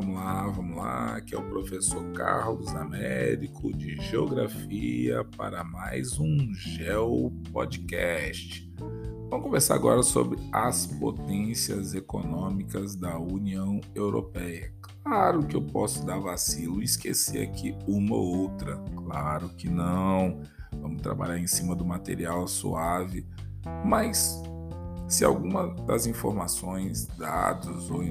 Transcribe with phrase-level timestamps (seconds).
[0.00, 1.16] vamos lá, vamos lá.
[1.16, 8.72] Aqui é o professor Carlos Américo de Geografia para mais um Geo Podcast.
[9.28, 14.72] Vamos conversar agora sobre as potências econômicas da União Europeia.
[15.02, 18.76] Claro que eu posso dar vacilo e esquecer aqui uma ou outra.
[18.94, 20.40] Claro que não.
[20.80, 23.26] Vamos trabalhar em cima do material suave,
[23.84, 24.40] mas
[25.08, 28.04] se alguma das informações, dados ou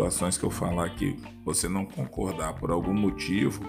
[0.00, 1.14] situações que eu falar que
[1.44, 3.62] você não concordar por algum motivo,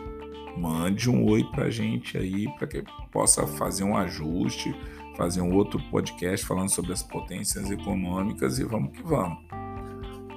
[0.58, 4.73] mande um oi para gente aí para que possa fazer um ajuste,
[5.17, 9.39] fazer um outro podcast falando sobre as potências econômicas e vamos que vamos.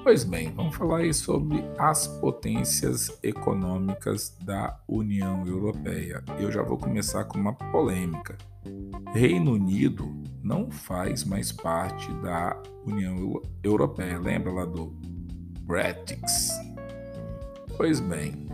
[0.02, 6.24] Pois bem, vamos falar aí sobre as potências econômicas da União Europeia.
[6.40, 8.36] Eu já vou começar com uma polêmica.
[9.14, 14.18] Reino Unido não faz mais parte da União Europeia.
[14.18, 15.13] Lembra lá do
[15.64, 16.50] Bretix.
[17.76, 18.46] Pois bem,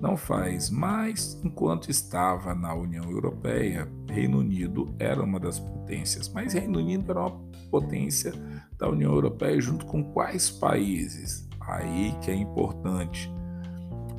[0.00, 6.54] não faz, mas enquanto estava na União Europeia, Reino Unido era uma das potências, mas
[6.54, 8.32] Reino Unido era uma potência
[8.78, 11.48] da União Europeia junto com quais países?
[11.60, 13.28] Aí que é importante.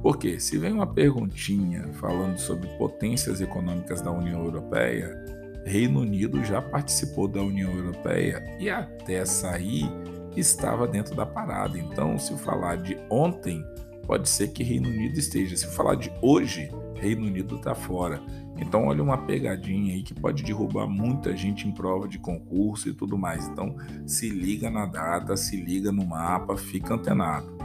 [0.02, 5.16] Porque se vem uma perguntinha falando sobre potências econômicas da União Europeia,
[5.66, 9.89] Reino Unido já participou da União Europeia e até sair
[10.40, 11.78] estava dentro da parada.
[11.78, 13.64] Então, se falar de ontem,
[14.06, 15.56] pode ser que Reino Unido esteja.
[15.56, 18.22] Se falar de hoje, Reino Unido está fora.
[18.58, 22.94] Então, olha uma pegadinha aí que pode derrubar muita gente em prova de concurso e
[22.94, 23.48] tudo mais.
[23.48, 27.56] Então, se liga na data, se liga no mapa, fica antenado.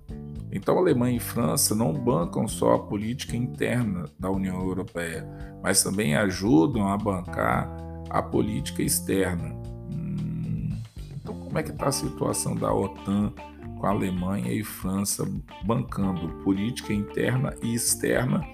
[0.52, 5.26] Então, Alemanha e França não bancam só a política interna da União Europeia,
[5.62, 7.74] mas também ajudam a bancar
[8.10, 9.48] a política externa.
[9.90, 10.68] Hum,
[11.16, 13.32] então, como é que está a situação da OTAN
[13.78, 15.26] com a Alemanha e França
[15.64, 18.46] bancando política interna e externa?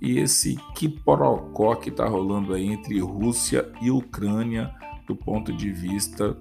[0.00, 4.72] E esse quiporocó que está rolando aí entre Rússia e Ucrânia
[5.04, 6.36] do ponto de vista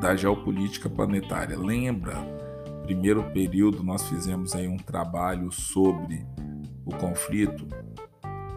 [0.00, 1.58] da geopolítica planetária.
[1.58, 2.49] Lembra
[2.90, 6.26] primeiro período nós fizemos aí um trabalho sobre
[6.84, 7.68] o conflito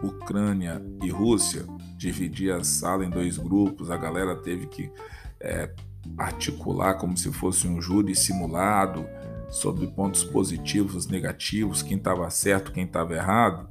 [0.02, 1.64] Ucrânia e Rússia,
[1.96, 4.90] dividir a sala em dois grupos, a galera teve que
[5.38, 5.72] é,
[6.18, 9.06] articular como se fosse um júri simulado
[9.48, 13.68] sobre pontos positivos, negativos, quem estava certo, quem estava errado.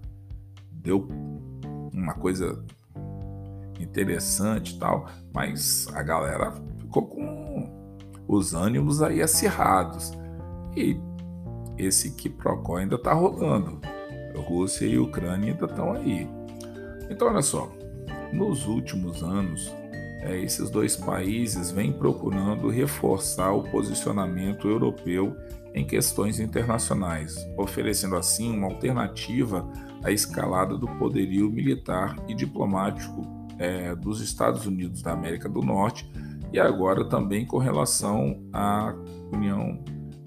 [0.72, 1.10] Deu
[1.92, 2.64] uma coisa
[3.82, 10.23] interessante tal, mas a galera ficou com os ânimos aí acirrados.
[10.76, 10.98] E
[11.78, 13.80] esse quiprocó ainda está rolando.
[14.36, 16.28] A Rússia e Ucrânia ainda estão aí.
[17.10, 17.72] Então, olha só,
[18.32, 19.72] nos últimos anos,
[20.22, 25.36] é, esses dois países vêm procurando reforçar o posicionamento europeu
[25.74, 29.68] em questões internacionais, oferecendo assim uma alternativa
[30.04, 33.22] a escalada do poderio militar e diplomático
[33.58, 36.10] é, dos Estados Unidos da América do Norte
[36.52, 38.94] e agora também com relação à
[39.32, 39.84] União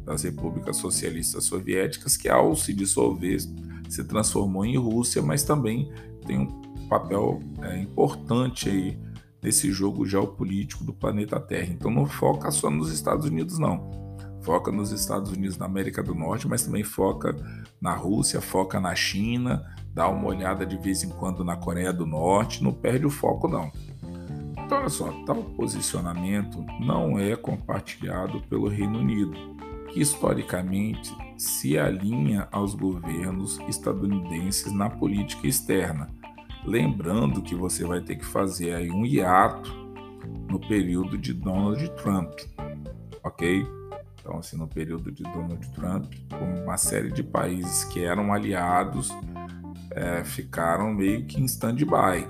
[0.06, 3.40] das Repúblicas Socialistas Soviéticas, que ao se dissolver
[3.88, 5.92] se transformou em Rússia, mas também
[6.26, 8.98] tem um papel é, importante aí
[9.42, 11.72] nesse jogo geopolítico do planeta Terra.
[11.72, 13.90] Então não foca só nos Estados Unidos, não.
[14.42, 17.34] Foca nos Estados Unidos da América do Norte, mas também foca
[17.80, 22.06] na Rússia, foca na China, dá uma olhada de vez em quando na Coreia do
[22.06, 23.72] Norte, não perde o foco, não.
[24.64, 29.55] Então, olha só, tal posicionamento não é compartilhado pelo Reino Unido,
[30.00, 36.10] historicamente se alinha aos governos estadunidenses na política externa.
[36.64, 39.70] Lembrando que você vai ter que fazer aí um hiato
[40.50, 42.32] no período de Donald Trump,
[43.22, 43.66] ok?
[44.20, 46.12] Então, assim, no período de Donald Trump,
[46.64, 49.10] uma série de países que eram aliados
[49.92, 52.26] é, ficaram meio que em stand-by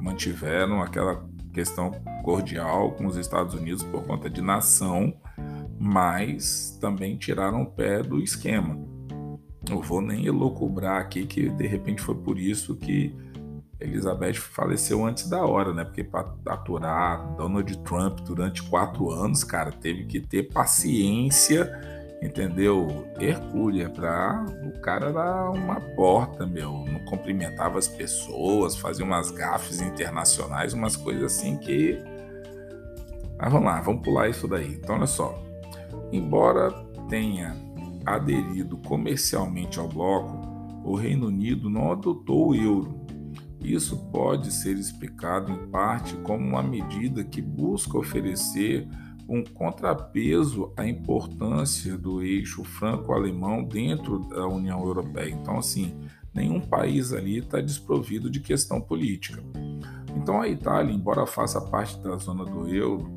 [0.00, 1.90] mantiveram aquela questão
[2.22, 5.12] cordial com os Estados Unidos por conta de nação,
[5.78, 8.78] mas também tiraram o pé do esquema.
[9.68, 13.14] Não vou nem elocubrar aqui que de repente foi por isso que
[13.80, 15.84] Elizabeth faleceu antes da hora, né?
[15.84, 21.70] Porque para aturar Donald Trump durante quatro anos, cara, teve que ter paciência
[22.22, 23.06] entendeu?
[23.20, 29.80] Hercúlea, para o cara dar uma porta, meu, não cumprimentava as pessoas, fazia umas gafes
[29.80, 31.98] internacionais, umas coisas assim que.
[33.38, 34.74] Mas vamos lá, vamos pular isso daí.
[34.74, 35.45] Então, olha só.
[36.12, 36.70] Embora
[37.08, 37.56] tenha
[38.04, 40.46] aderido comercialmente ao bloco,
[40.84, 43.00] o Reino Unido não adotou o euro.
[43.60, 48.86] Isso pode ser explicado em parte como uma medida que busca oferecer
[49.28, 55.30] um contrapeso à importância do eixo franco-alemão dentro da União Europeia.
[55.30, 55.98] Então, assim,
[56.32, 59.42] nenhum país ali está desprovido de questão política.
[60.16, 63.15] Então, a Itália, embora faça parte da zona do euro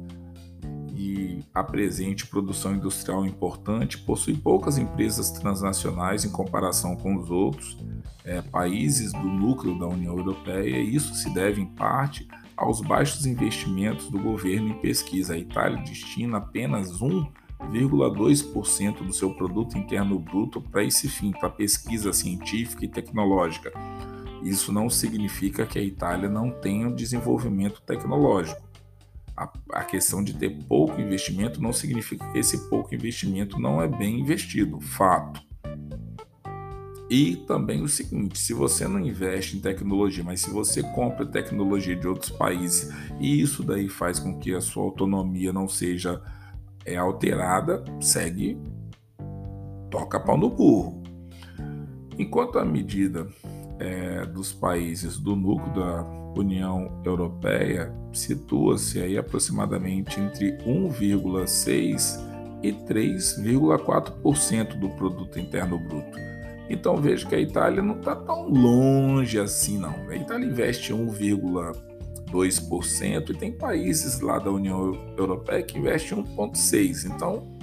[1.00, 7.78] e apresente produção industrial importante, possui poucas empresas transnacionais em comparação com os outros
[8.26, 13.26] é, países do núcleo da União Europeia, e isso se deve, em parte, aos baixos
[13.26, 15.36] investimentos do governo em pesquisa.
[15.36, 22.12] A Itália destina apenas 1,2% do seu produto interno bruto para esse fim, para pesquisa
[22.12, 23.72] científica e tecnológica.
[24.44, 28.69] Isso não significa que a Itália não tenha desenvolvimento tecnológico.
[29.40, 29.50] A,
[29.80, 34.20] a questão de ter pouco investimento não significa que esse pouco investimento não é bem
[34.20, 34.82] investido.
[34.82, 35.42] Fato.
[37.10, 41.96] E também o seguinte: se você não investe em tecnologia, mas se você compra tecnologia
[41.96, 46.22] de outros países e isso daí faz com que a sua autonomia não seja
[46.86, 48.58] é, alterada, segue,
[49.90, 51.02] toca pau no burro.
[52.18, 53.30] Enquanto a medida
[53.80, 56.04] é, dos países do núcleo da
[56.38, 62.30] União Europeia situa-se aí aproximadamente entre 1,6
[62.62, 66.20] e 3,4% do produto interno bruto.
[66.70, 69.96] Então vejo que a Itália não está tão longe assim, não.
[70.08, 77.12] A Itália investe 1,2% e tem países lá da União Europeia que investem 1,6%.
[77.16, 77.58] Então,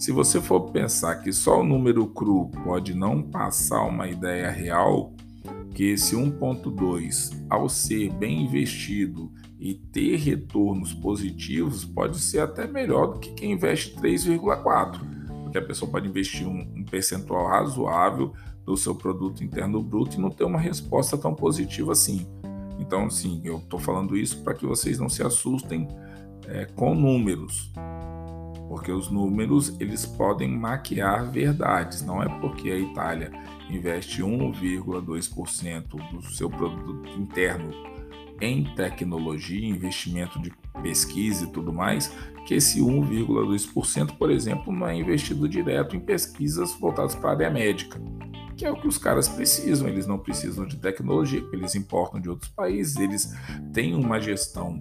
[0.00, 5.12] se você for pensar que só o número cru pode não passar uma ideia real,
[5.72, 9.30] que esse 1,2, ao ser bem investido
[9.60, 15.62] e ter retornos positivos, pode ser até melhor do que quem investe 3,4 porque a
[15.62, 18.32] pessoa pode investir um, um percentual razoável
[18.64, 22.24] do seu produto interno bruto e não ter uma resposta tão positiva assim.
[22.78, 25.88] Então, sim, eu estou falando isso para que vocês não se assustem
[26.46, 27.72] é, com números,
[28.70, 32.02] porque os números eles podem maquiar verdades.
[32.02, 33.32] Não é porque a Itália
[33.68, 37.72] investe 1,2% do seu produto interno
[38.40, 44.94] em tecnologia, investimento de pesquisa e tudo mais, que esse 1,2%, por exemplo, não é
[44.94, 48.00] investido direto em pesquisas voltadas para a área médica,
[48.56, 49.88] que é o que os caras precisam.
[49.88, 53.34] Eles não precisam de tecnologia, eles importam de outros países, eles
[53.72, 54.78] têm uma gestão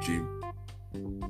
[0.00, 0.22] de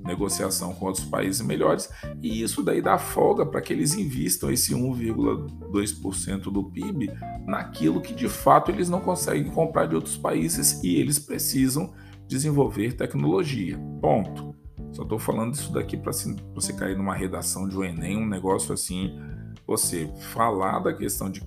[0.04, 1.90] negociação com outros países melhores,
[2.22, 7.10] e isso daí dá folga para que eles invistam esse 1,2% do PIB
[7.46, 11.92] naquilo que de fato eles não conseguem comprar de outros países e eles precisam
[12.26, 13.78] desenvolver tecnologia.
[14.00, 14.54] Ponto.
[14.92, 16.12] Só estou falando isso daqui para
[16.54, 19.18] você cair numa redação de um Enem, um negócio assim,
[19.66, 21.42] você falar da questão de,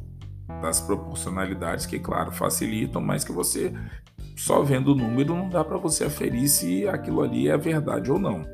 [0.61, 3.73] das proporcionalidades, que, claro, facilitam, mas que você,
[4.37, 8.19] só vendo o número, não dá para você aferir se aquilo ali é verdade ou
[8.19, 8.45] não.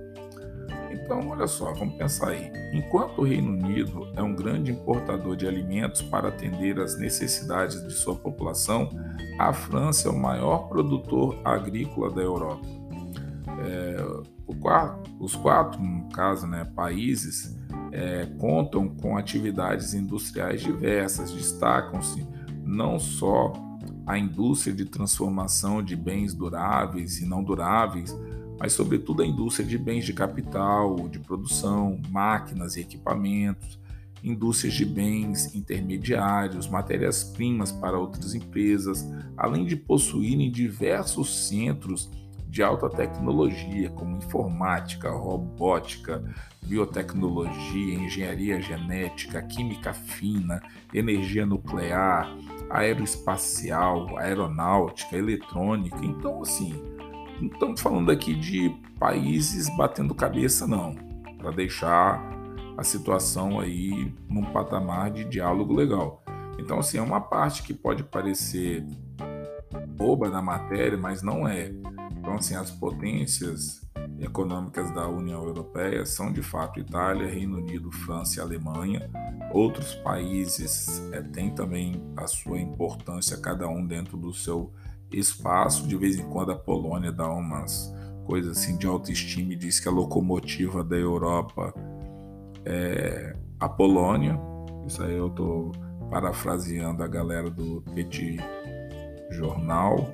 [0.90, 2.50] Então, olha só, vamos pensar aí.
[2.74, 7.92] Enquanto o Reino Unido é um grande importador de alimentos para atender às necessidades de
[7.92, 8.90] sua população,
[9.38, 12.66] a França é o maior produtor agrícola da Europa.
[13.66, 13.98] É,
[15.20, 17.58] os quatro, no caso, né, países
[17.92, 22.26] é, contam com atividades industriais diversas, destacam-se
[22.64, 23.52] não só
[24.06, 28.16] a indústria de transformação de bens duráveis e não duráveis,
[28.60, 33.80] mas sobretudo a indústria de bens de capital, de produção, máquinas e equipamentos,
[34.24, 39.06] indústrias de bens intermediários, matérias-primas para outras empresas,
[39.36, 42.10] além de possuírem diversos centros
[42.48, 46.24] de alta tecnologia, como informática, robótica,
[46.62, 50.62] biotecnologia, engenharia genética, química fina,
[50.94, 52.32] energia nuclear,
[52.74, 56.04] aeroespacial, aeronáutica, eletrônica.
[56.04, 56.74] Então, assim,
[57.40, 60.96] não estamos falando aqui de países batendo cabeça, não,
[61.38, 62.20] para deixar
[62.76, 66.24] a situação aí num patamar de diálogo legal.
[66.58, 68.84] Então, assim, é uma parte que pode parecer
[69.96, 71.72] boba na matéria, mas não é.
[72.18, 73.84] Então, assim, as potências
[74.20, 79.12] econômicas da União Europeia são de fato Itália, Reino Unido, França e Alemanha.
[79.54, 84.74] Outros países é, têm também a sua importância, cada um dentro do seu
[85.12, 85.88] espaço.
[85.88, 87.94] De vez em quando a Polônia dá umas
[88.26, 91.72] coisas assim de autoestima e diz que a locomotiva da Europa
[92.66, 94.40] é a Polônia.
[94.88, 95.72] Isso aí eu estou
[96.10, 98.38] parafraseando a galera do Petit
[99.30, 100.10] Jornal.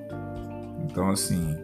[0.84, 1.56] Então, assim,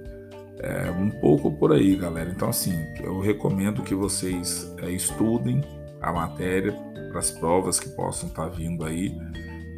[0.59, 2.29] é um pouco por aí, galera.
[2.29, 5.61] Então, assim, eu recomendo que vocês é, estudem
[6.09, 6.73] a matéria
[7.09, 9.15] para as provas que possam estar tá vindo aí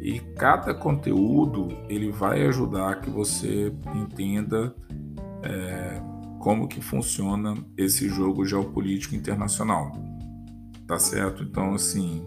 [0.00, 4.74] e cada conteúdo ele vai ajudar que você entenda
[5.42, 6.00] é,
[6.38, 9.92] como que funciona esse jogo geopolítico internacional.
[10.86, 11.42] Tá certo?
[11.42, 12.22] Então, assim,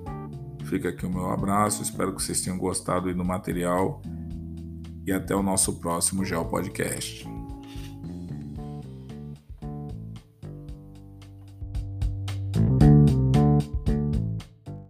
[0.65, 1.81] fica aqui o meu abraço.
[1.81, 4.01] Espero que vocês tenham gostado do material
[5.05, 7.27] e até o nosso próximo Geo Podcast.